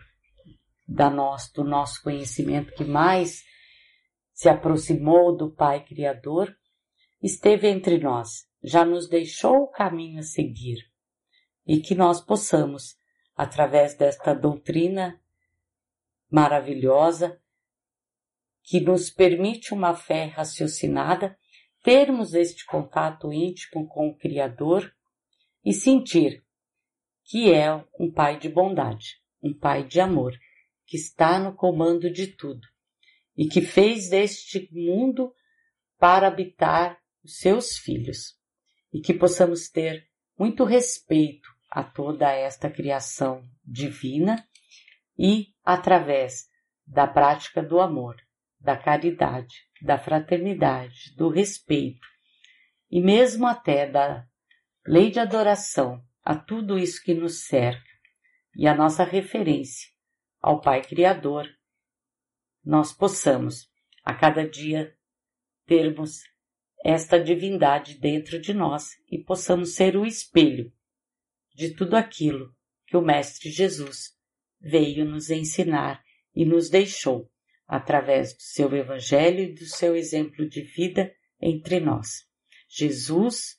da 0.86 1.08
nós, 1.08 1.50
do 1.52 1.62
nosso 1.62 2.02
conhecimento 2.02 2.72
que 2.74 2.84
mais 2.84 3.44
se 4.40 4.48
aproximou 4.48 5.36
do 5.36 5.50
Pai 5.50 5.84
Criador, 5.84 6.56
esteve 7.22 7.68
entre 7.68 7.98
nós, 7.98 8.48
já 8.64 8.86
nos 8.86 9.06
deixou 9.06 9.64
o 9.64 9.68
caminho 9.68 10.20
a 10.20 10.22
seguir, 10.22 10.78
e 11.66 11.78
que 11.78 11.94
nós 11.94 12.22
possamos, 12.22 12.96
através 13.36 13.94
desta 13.94 14.32
doutrina 14.32 15.20
maravilhosa, 16.30 17.38
que 18.62 18.80
nos 18.80 19.10
permite 19.10 19.74
uma 19.74 19.94
fé 19.94 20.24
raciocinada, 20.24 21.38
termos 21.82 22.32
este 22.32 22.64
contato 22.64 23.30
íntimo 23.30 23.86
com 23.88 24.08
o 24.08 24.16
Criador 24.16 24.90
e 25.62 25.74
sentir 25.74 26.42
que 27.24 27.52
é 27.52 27.70
um 27.98 28.10
Pai 28.10 28.38
de 28.38 28.48
bondade, 28.48 29.20
um 29.42 29.52
Pai 29.52 29.84
de 29.84 30.00
amor, 30.00 30.32
que 30.86 30.96
está 30.96 31.38
no 31.38 31.54
comando 31.54 32.10
de 32.10 32.28
tudo 32.28 32.66
e 33.40 33.48
que 33.48 33.62
fez 33.62 34.10
deste 34.10 34.68
mundo 34.70 35.34
para 35.98 36.28
habitar 36.28 37.00
os 37.24 37.38
seus 37.38 37.78
filhos. 37.78 38.38
E 38.92 39.00
que 39.00 39.14
possamos 39.14 39.70
ter 39.70 40.06
muito 40.38 40.62
respeito 40.62 41.48
a 41.70 41.82
toda 41.82 42.30
esta 42.30 42.68
criação 42.68 43.42
divina 43.64 44.46
e 45.18 45.54
através 45.64 46.50
da 46.86 47.06
prática 47.06 47.62
do 47.62 47.80
amor, 47.80 48.16
da 48.60 48.76
caridade, 48.76 49.54
da 49.80 49.96
fraternidade, 49.96 51.14
do 51.16 51.30
respeito 51.30 52.06
e 52.90 53.00
mesmo 53.00 53.46
até 53.46 53.88
da 53.88 54.26
lei 54.86 55.10
de 55.10 55.18
adoração 55.18 56.04
a 56.22 56.36
tudo 56.36 56.78
isso 56.78 57.02
que 57.02 57.14
nos 57.14 57.46
cerca 57.46 57.90
e 58.54 58.68
a 58.68 58.74
nossa 58.74 59.02
referência 59.02 59.88
ao 60.42 60.60
Pai 60.60 60.82
Criador, 60.82 61.48
nós 62.64 62.92
possamos 62.92 63.70
a 64.04 64.14
cada 64.14 64.48
dia 64.48 64.96
termos 65.66 66.22
esta 66.84 67.22
divindade 67.22 67.98
dentro 67.98 68.40
de 68.40 68.54
nós 68.54 68.90
e 69.10 69.18
possamos 69.18 69.74
ser 69.74 69.96
o 69.96 70.06
espelho 70.06 70.72
de 71.54 71.74
tudo 71.74 71.94
aquilo 71.94 72.54
que 72.86 72.96
o 72.96 73.02
Mestre 73.02 73.50
Jesus 73.50 74.16
veio 74.60 75.04
nos 75.04 75.30
ensinar 75.30 76.02
e 76.34 76.44
nos 76.44 76.68
deixou 76.68 77.30
através 77.66 78.34
do 78.34 78.42
seu 78.42 78.74
Evangelho 78.74 79.44
e 79.44 79.54
do 79.54 79.64
seu 79.64 79.94
exemplo 79.94 80.48
de 80.48 80.62
vida 80.62 81.14
entre 81.40 81.80
nós. 81.80 82.26
Jesus 82.68 83.56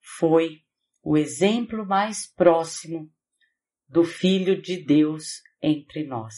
foi 0.00 0.62
o 1.02 1.16
exemplo 1.16 1.84
mais 1.84 2.26
próximo 2.26 3.12
do 3.88 4.04
Filho 4.04 4.60
de 4.60 4.76
Deus 4.76 5.42
entre 5.62 6.04
nós. 6.04 6.34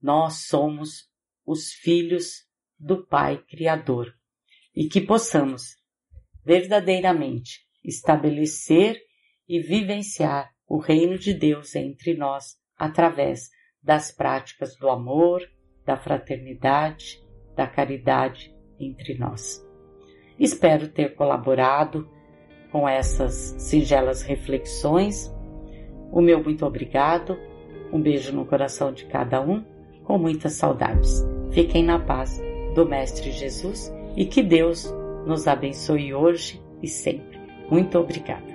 Nós 0.00 0.46
somos 0.46 1.09
os 1.50 1.72
filhos 1.72 2.46
do 2.78 3.04
Pai 3.04 3.42
Criador 3.48 4.14
e 4.72 4.88
que 4.88 5.00
possamos 5.00 5.76
verdadeiramente 6.44 7.66
estabelecer 7.84 8.96
e 9.48 9.58
vivenciar 9.58 10.48
o 10.68 10.78
reino 10.78 11.18
de 11.18 11.34
Deus 11.34 11.74
entre 11.74 12.14
nós 12.14 12.56
através 12.76 13.50
das 13.82 14.12
práticas 14.12 14.76
do 14.76 14.88
amor, 14.88 15.42
da 15.84 15.96
fraternidade, 15.96 17.20
da 17.56 17.66
caridade 17.66 18.54
entre 18.78 19.18
nós. 19.18 19.60
Espero 20.38 20.86
ter 20.86 21.16
colaborado 21.16 22.08
com 22.70 22.88
essas 22.88 23.34
singelas 23.58 24.22
reflexões. 24.22 25.34
O 26.12 26.20
meu 26.20 26.42
muito 26.44 26.64
obrigado, 26.64 27.36
um 27.92 28.00
beijo 28.00 28.32
no 28.32 28.46
coração 28.46 28.92
de 28.92 29.04
cada 29.06 29.40
um, 29.40 29.64
com 30.04 30.16
muitas 30.16 30.52
saudades. 30.52 31.39
Fiquem 31.52 31.84
na 31.84 31.98
paz 31.98 32.40
do 32.74 32.86
Mestre 32.86 33.32
Jesus 33.32 33.92
e 34.16 34.24
que 34.24 34.42
Deus 34.42 34.92
nos 35.26 35.46
abençoe 35.46 36.14
hoje 36.14 36.62
e 36.82 36.88
sempre. 36.88 37.38
Muito 37.70 37.98
obrigada. 37.98 38.49